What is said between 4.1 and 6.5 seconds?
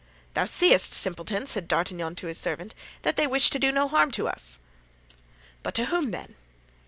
to us." "But to whom, then?"